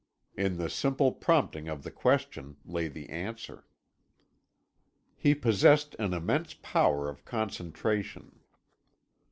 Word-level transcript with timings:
In 0.35 0.57
the 0.57 0.67
simple 0.67 1.11
prompting 1.11 1.67
of 1.69 1.83
the 1.83 1.91
question 1.91 2.57
lay 2.65 2.87
the 2.87 3.07
answer. 3.11 3.67
He 5.15 5.35
possessed 5.35 5.95
an 5.99 6.11
immense 6.11 6.55
power 6.55 7.07
of 7.07 7.23
concentration. 7.23 8.39